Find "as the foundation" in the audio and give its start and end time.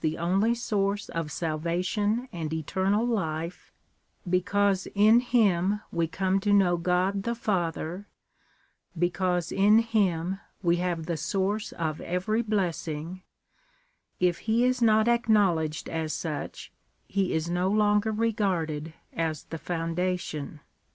19.13-20.61